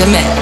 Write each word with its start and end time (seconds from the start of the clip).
in. 0.00 0.33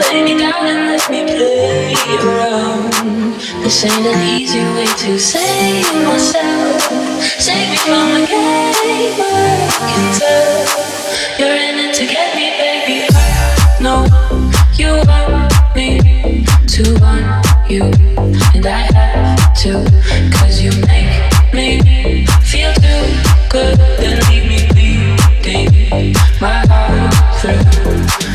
Lay 0.00 0.22
me 0.24 0.38
down 0.38 0.66
and 0.66 0.86
let 0.88 1.10
me 1.10 1.24
play 1.26 1.94
around. 2.24 2.90
This 3.62 3.84
ain't 3.84 4.06
an 4.06 4.40
easy 4.40 4.60
way 4.74 4.86
to 4.86 5.18
save 5.18 5.84
myself. 6.04 6.82
Save 7.38 7.68
me 7.68 7.76
from 7.76 8.14
the 8.14 8.26
game 8.26 9.20
I 9.20 9.68
can 9.90 10.06
tell. 10.18 10.66
You're 11.38 11.54
in 11.54 11.78
it 11.84 11.94
to 11.96 12.06
get 12.06 12.34
me, 12.34 12.48
baby. 12.56 13.06
I 13.12 13.78
know 13.82 14.06
you 14.74 15.04
want 15.06 15.52
me 15.76 16.44
to 16.66 16.82
want 17.00 17.46
you, 17.70 17.84
and 18.54 18.64
I 18.64 18.88
have 18.96 19.54
to. 19.62 19.84
Cause 20.32 20.62
you 20.62 20.72
make 20.86 21.52
me 21.52 22.24
feel 22.42 22.72
too 22.74 23.04
good. 23.50 23.76
Then 23.98 24.18
leave 24.30 24.46
me 24.48 25.16
bleeding, 25.42 26.14
my 26.40 26.64
heart 26.68 27.14
through. 27.40 28.29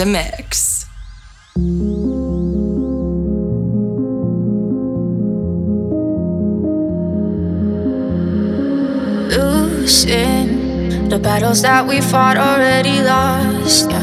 the 0.00 0.06
mix. 0.06 0.86
Losing 9.36 11.08
the 11.10 11.18
battles 11.18 11.60
that 11.60 11.86
we 11.86 12.00
fought 12.00 12.38
already 12.38 13.02
lost, 13.02 13.90
yeah. 13.90 14.00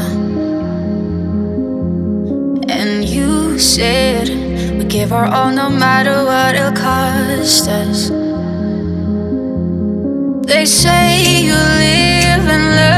And 2.68 3.04
you 3.04 3.58
said 3.58 4.28
we 4.78 4.84
give 4.84 5.12
our 5.12 5.26
all 5.26 5.50
no 5.50 5.68
matter 5.68 6.24
what 6.24 6.54
it 6.54 6.76
costs 6.76 7.66
us. 7.66 8.10
They 10.46 10.64
say 10.64 11.42
you 11.42 11.54
live 11.54 12.46
and 12.54 12.76
learn. 12.76 12.97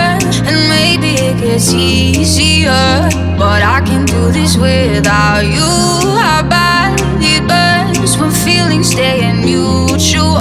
And 0.50 0.68
maybe 0.68 1.14
it 1.14 1.38
gets 1.38 1.72
easier, 1.72 3.08
but 3.38 3.62
I 3.62 3.80
can 3.86 4.04
do 4.04 4.32
this 4.32 4.56
without 4.56 5.42
you. 5.46 5.62
Our 5.62 6.42
body 6.42 7.38
burns 7.46 8.18
when 8.18 8.32
feelings 8.32 8.90
stay 8.90 9.32
mutual. 9.44 10.34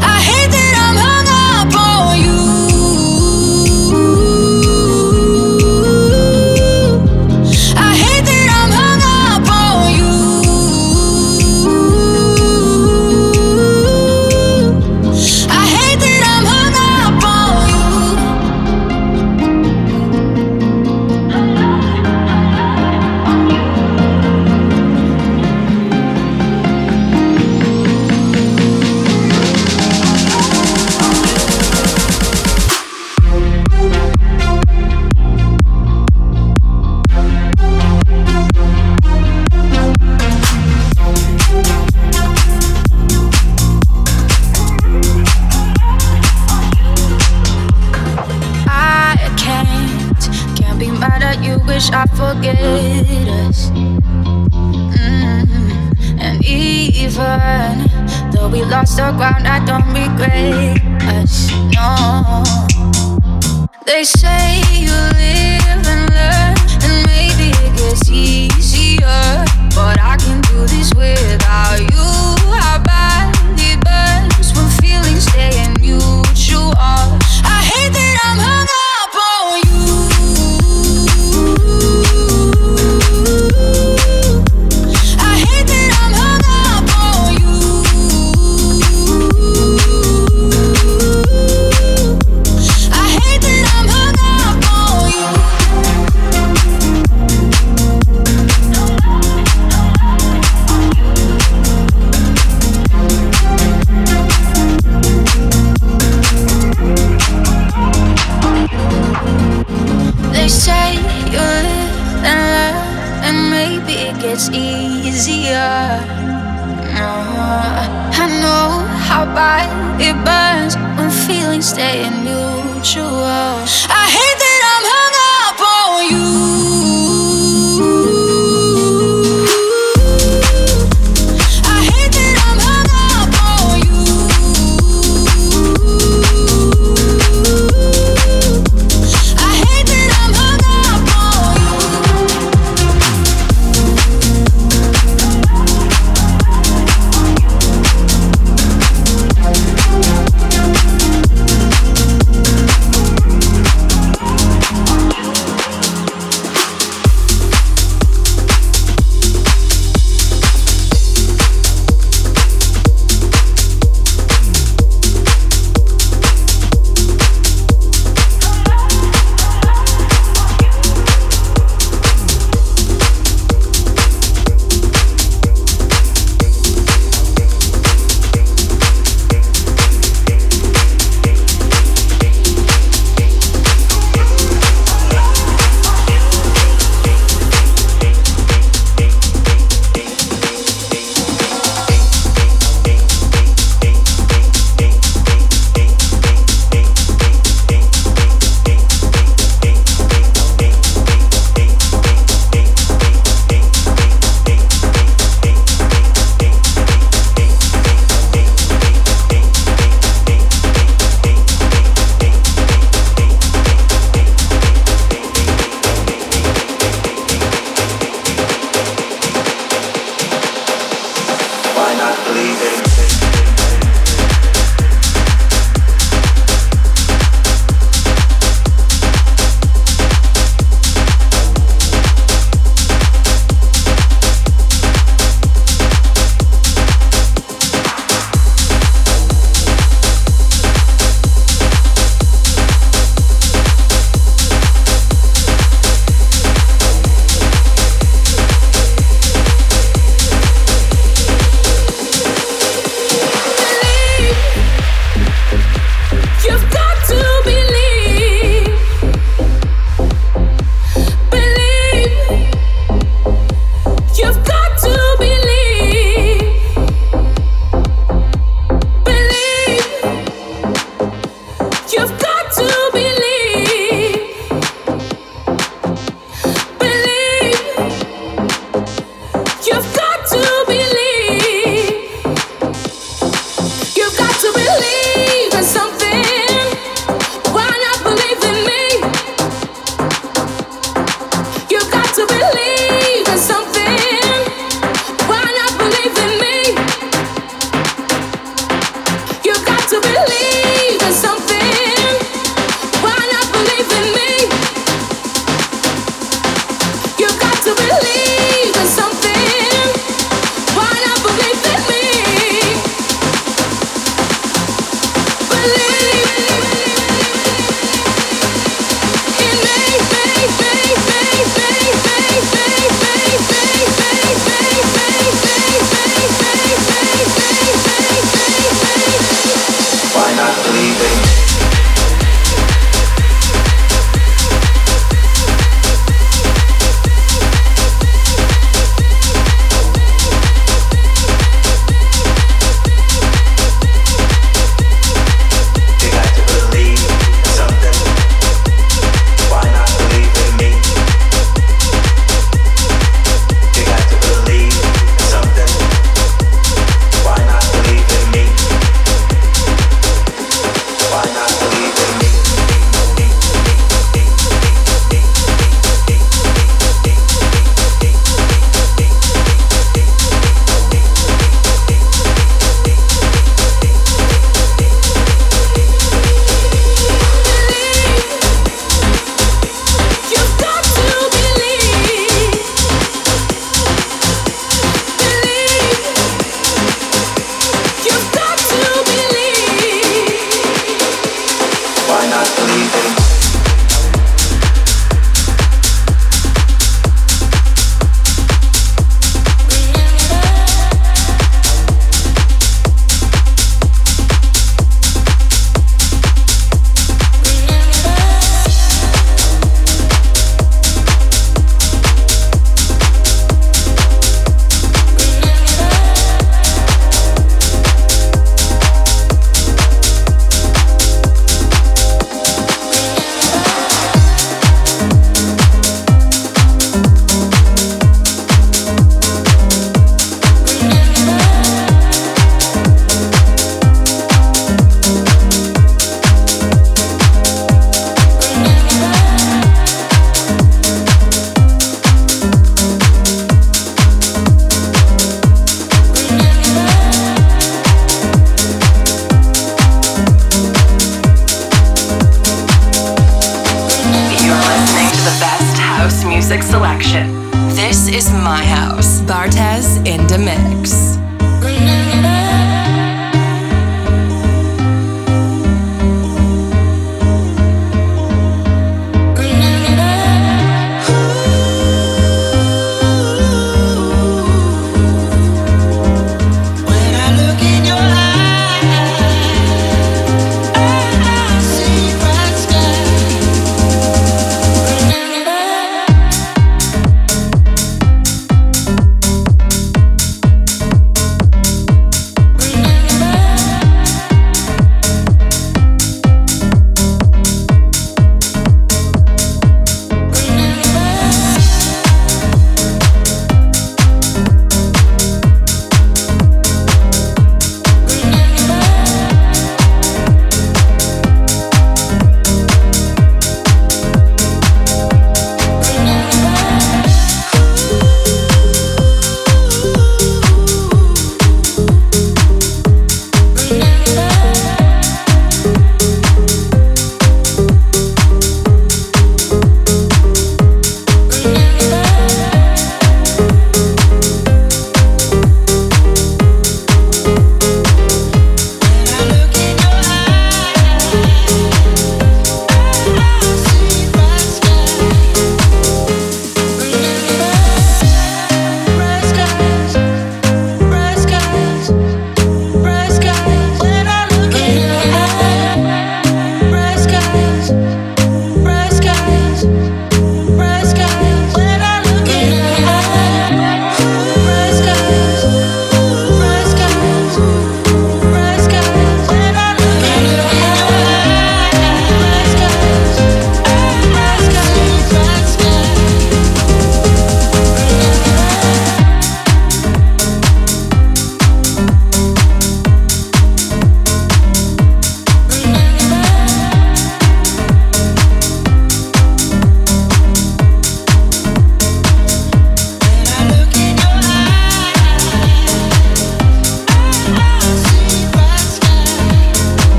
I 0.00 0.20
hate. 0.24 0.33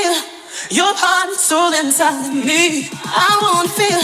Feel 0.00 0.14
your 0.70 0.92
heart 0.94 1.28
and 1.28 1.36
soul 1.36 1.72
inside 1.72 2.32
me. 2.32 2.88
I 3.04 3.38
wanna 3.42 3.68
feel 3.68 4.00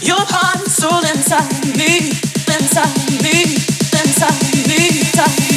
your 0.00 0.24
heart 0.24 0.60
and 0.60 0.70
soul 0.70 1.04
inside 1.12 1.52
me, 1.76 2.10
inside 2.56 2.96
me, 3.22 3.56
inside 4.00 4.68
me, 4.68 4.88
inside 5.00 5.50
me. 5.50 5.53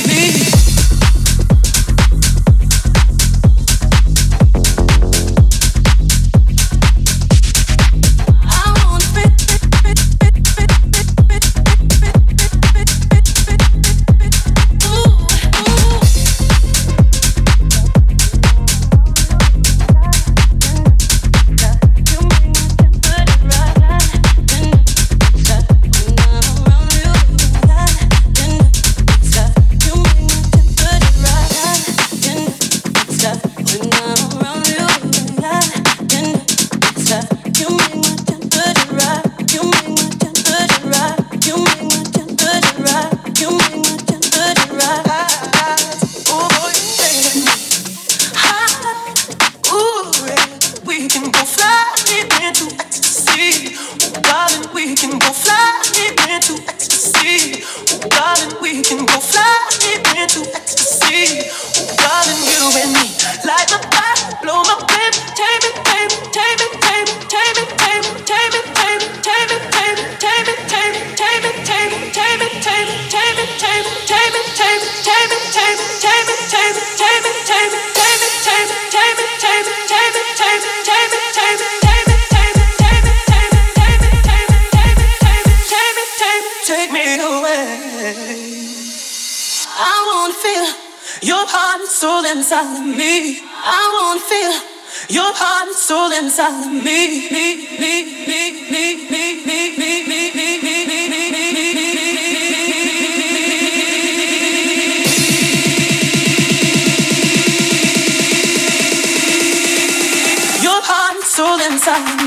Inside 111.77 112.26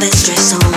Best 0.00 0.24
dress 0.24 0.54
on 0.54 0.69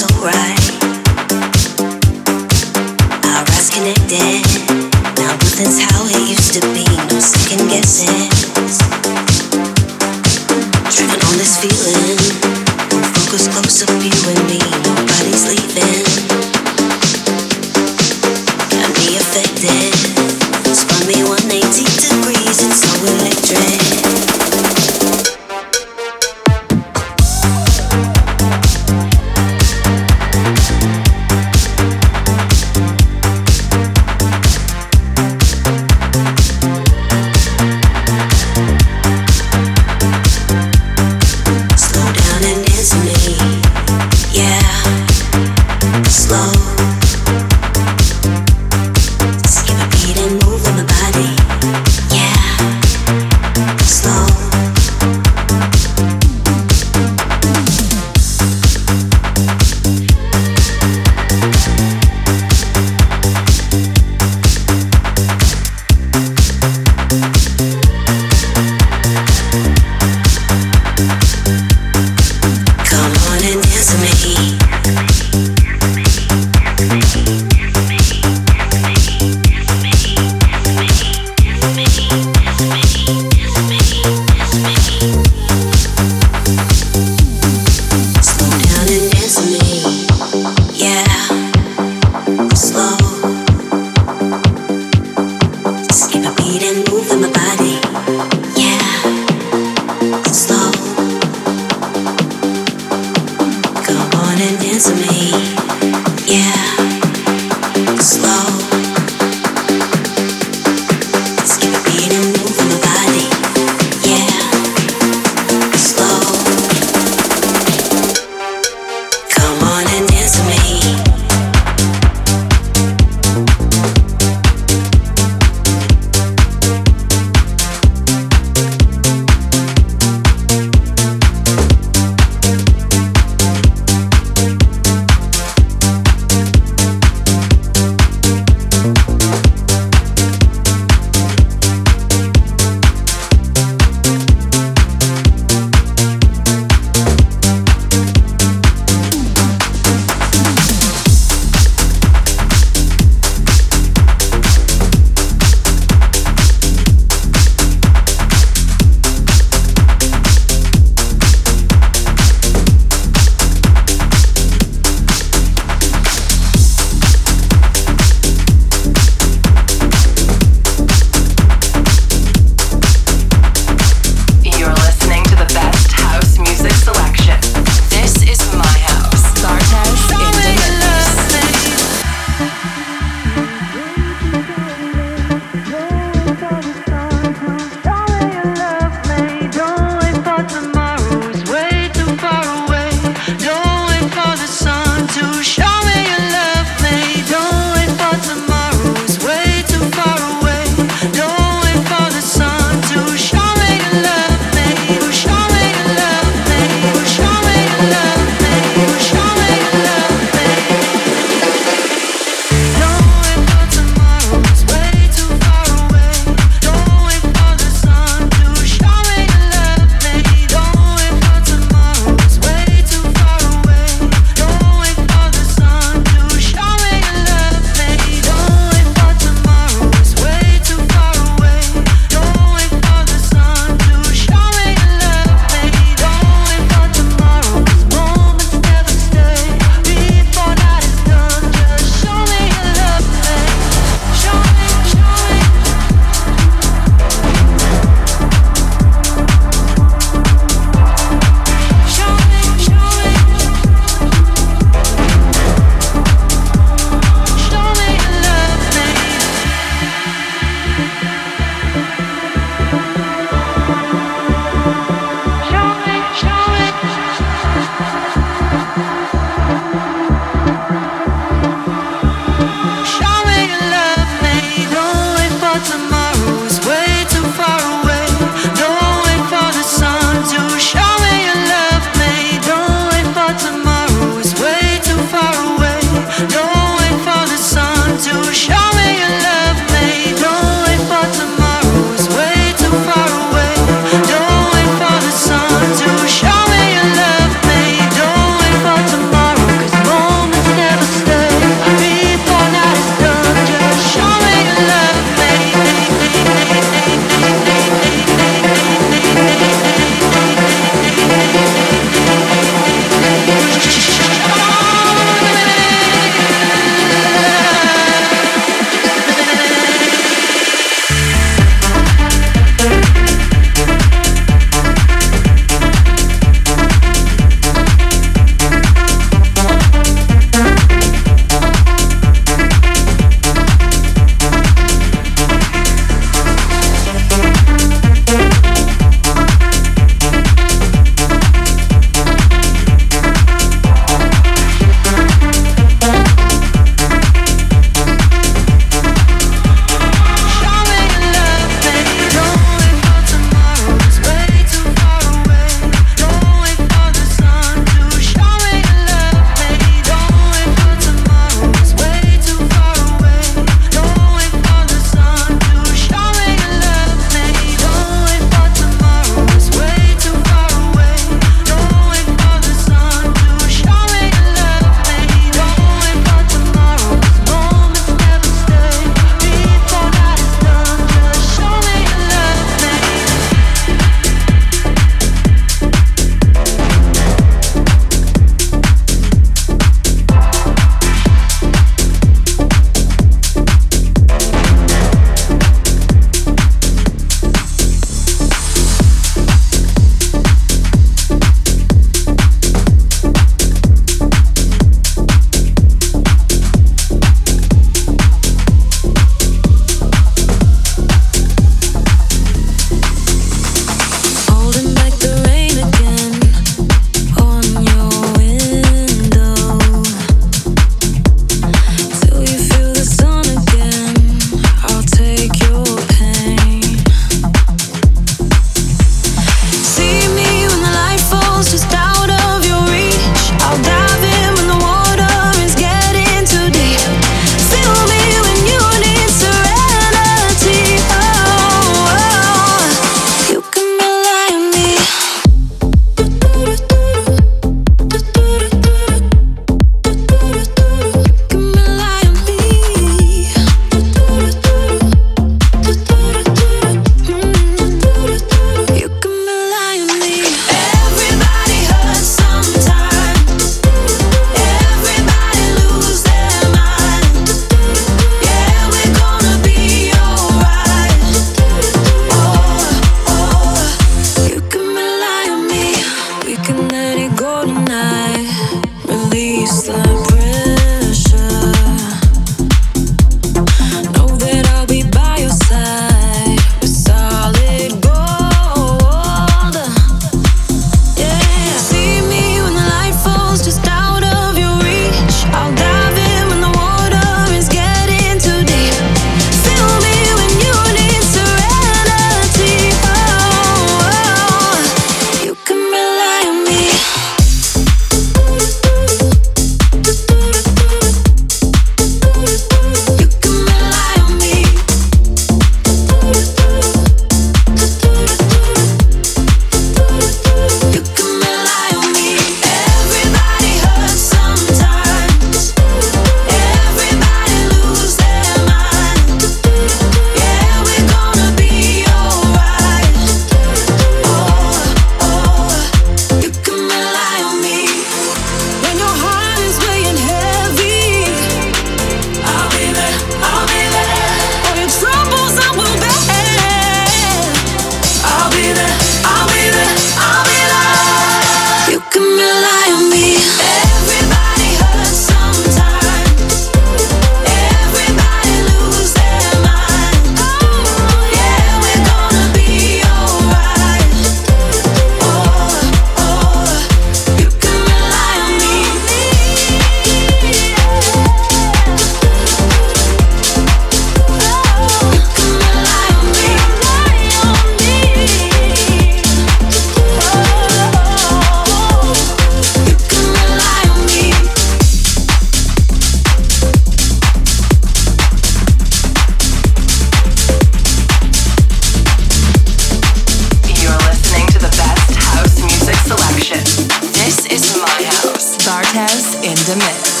Montez 598.73 599.15
in 599.15 599.35
the 599.35 599.55
mix. 599.57 600.00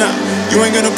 up. 0.00 0.16
You 0.52 0.64
ain't 0.64 0.74
gonna 0.74 0.89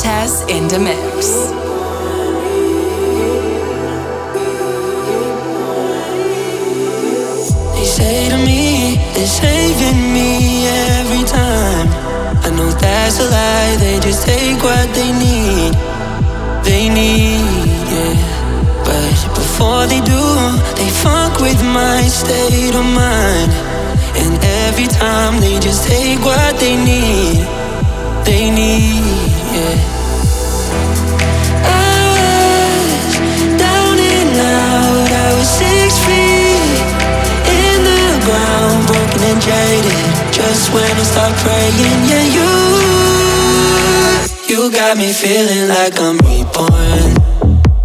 Cortez 0.00 0.42
in 0.48 0.66
the 0.68 0.78
mix. 0.78 1.50
They 7.74 7.84
say 7.84 8.30
to 8.30 8.38
me, 8.38 8.96
they're 9.12 9.26
saving 9.26 10.14
me 10.14 10.66
every 10.96 11.24
time. 11.24 11.88
I 12.44 12.50
know 12.56 12.70
that's 12.80 13.20
a 13.20 13.28
lie, 13.28 13.76
they 13.76 14.00
just 14.00 14.26
take 14.26 14.62
what 14.62 14.88
they 14.94 15.12
need. 15.12 15.74
They 16.64 16.88
need, 16.88 17.68
yeah. 17.92 18.82
But 18.84 19.34
before 19.34 19.86
they 19.86 20.00
do, 20.00 20.24
they 20.76 20.88
fuck 21.04 21.40
with 21.40 21.62
my 21.62 22.00
state 22.08 22.74
of 22.74 22.86
mind. 22.86 23.52
And 24.16 24.42
every 24.64 24.86
time 24.86 25.40
they 25.40 25.58
just 25.58 25.86
take 25.86 26.20
what 26.20 26.58
they 26.58 26.76
need. 26.76 27.46
They 28.24 28.50
need, 28.50 29.04
yeah. 29.52 29.89
ground, 38.30 38.86
broken 38.86 39.22
and 39.30 39.40
jaded. 39.42 39.98
Just 40.30 40.72
when 40.72 40.90
I 41.02 41.04
start 41.12 41.34
praying, 41.42 42.00
yeah, 42.10 42.26
you, 42.36 42.50
you 44.50 44.60
got 44.70 44.96
me 44.96 45.12
feeling 45.12 45.66
like 45.68 45.98
I'm 45.98 46.18
reborn. 46.28 47.10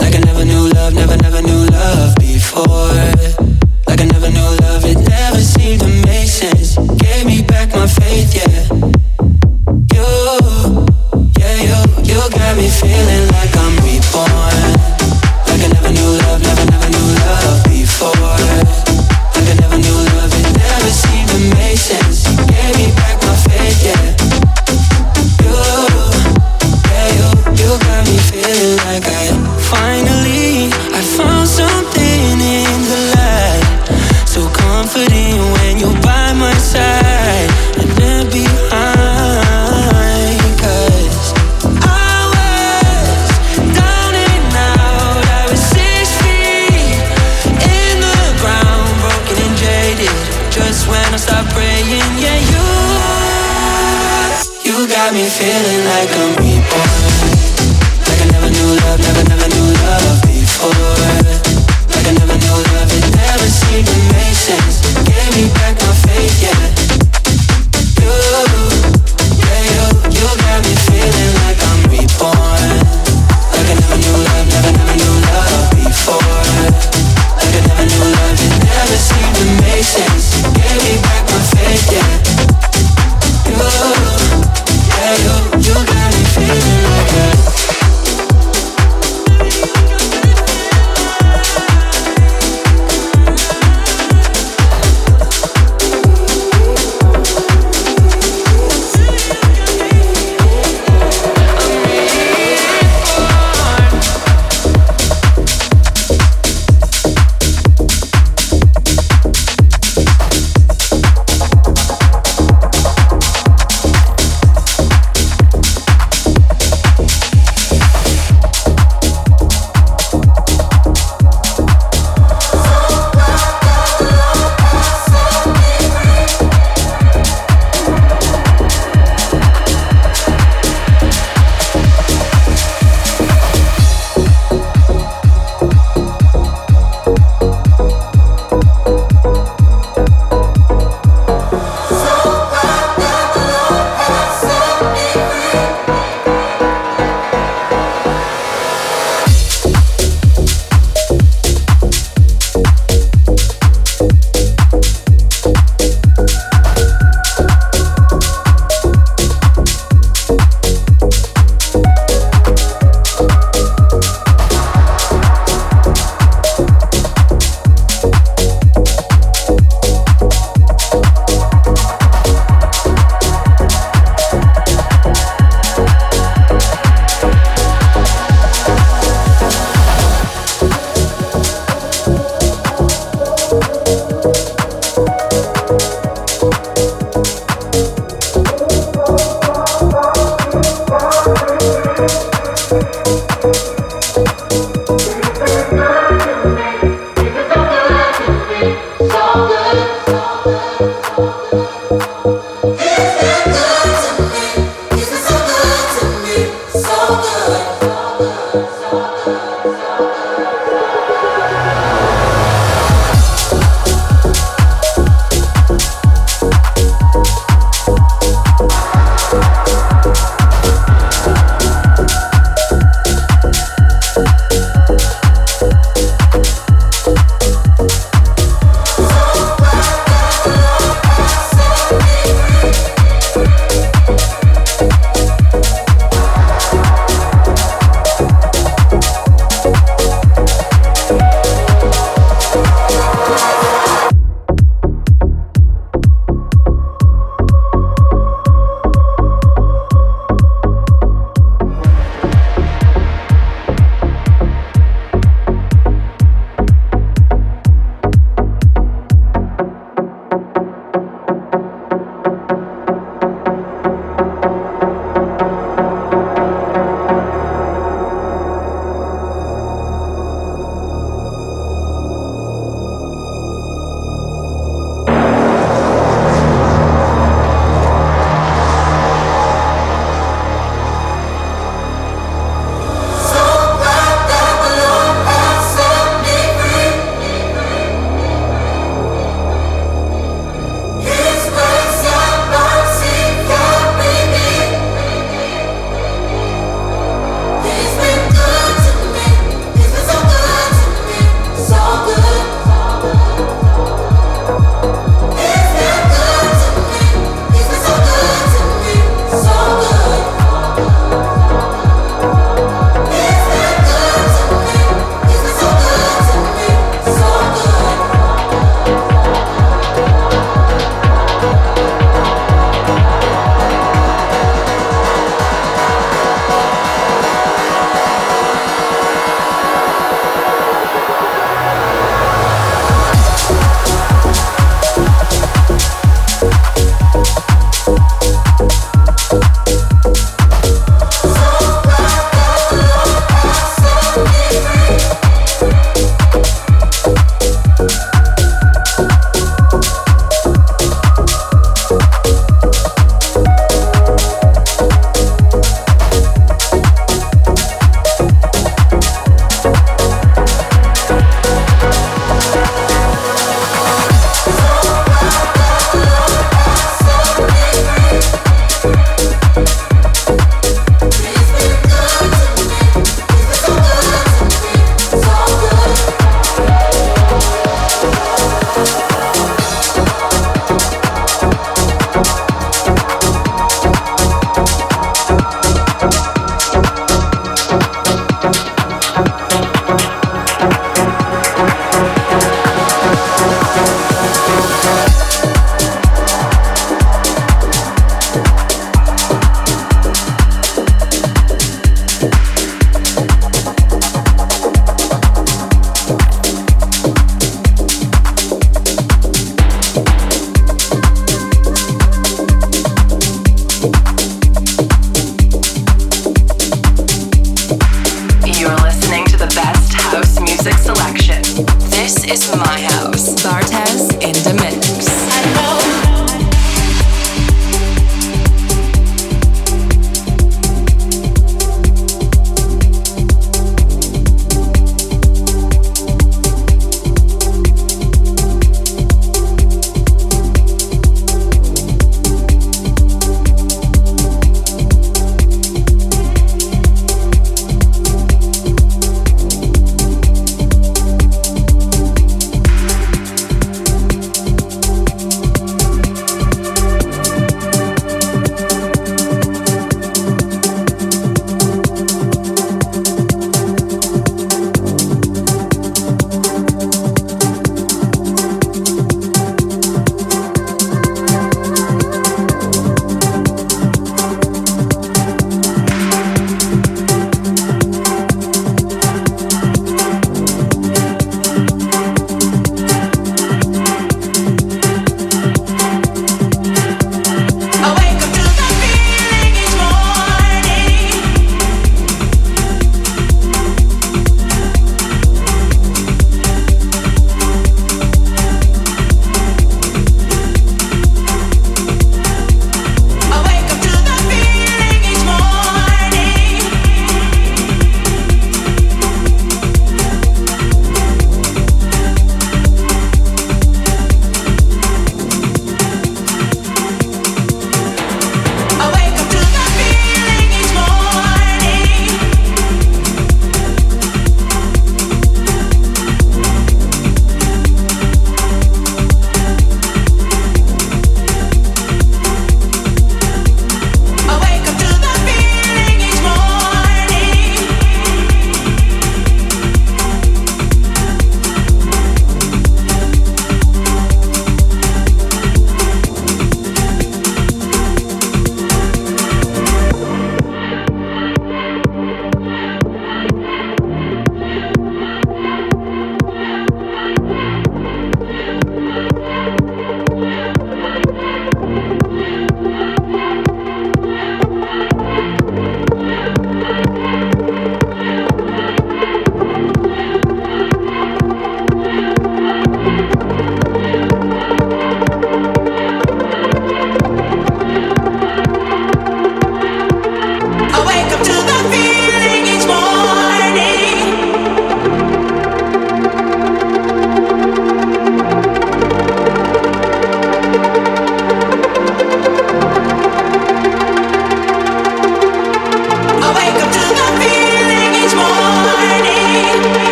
Like 0.00 0.14
I 0.16 0.20
never 0.24 0.44
knew 0.44 0.64
love, 0.76 0.94
never, 0.94 1.16
never 1.16 1.42
knew 1.42 1.62
love 1.78 2.16
before. 2.16 2.96
Like 3.88 4.00
I 4.00 4.06
never 4.14 4.30
knew 4.30 4.50
love, 4.64 4.84
it 4.84 4.98
never 5.16 5.40
seemed 5.40 5.80
to 5.84 5.90
make 6.08 6.28
sense. 6.28 6.76
Gave 7.04 7.26
me 7.26 7.42
back 7.42 7.68
my 7.74 7.86
faith, 7.86 8.30
yeah. 8.40 8.60
You, 9.94 10.06
yeah, 11.38 11.56
you, 11.68 11.78
you 12.08 12.18
got 12.38 12.52
me 12.56 12.68
feeling 12.80 13.26
like 13.36 13.52
I'm 13.64 13.74
reborn. 13.84 14.59